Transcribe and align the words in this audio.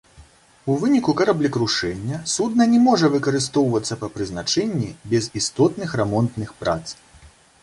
У 0.71 0.75
выніку 0.83 1.11
караблекрушэння 1.19 2.17
судна 2.35 2.67
не 2.73 2.79
можа 2.87 3.11
выкарыстоўвацца 3.17 3.99
па 4.05 4.11
прызначэнні 4.17 4.89
без 5.13 5.23
істотных 5.43 5.89
рамонтных 6.03 6.49
прац. 6.65 6.81